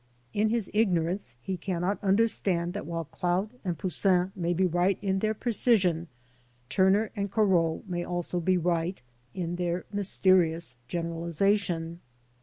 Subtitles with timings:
[0.33, 5.19] In his ignorance he cannot understand that while Claude and Poussin may be right in
[5.19, 6.07] their precision,
[6.69, 8.99] Turner and Corot may also be right
[9.35, 11.99] in their mysterious generalisation.